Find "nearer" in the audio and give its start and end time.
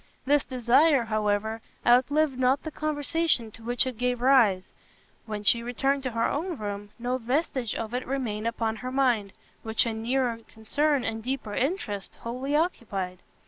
9.93-10.39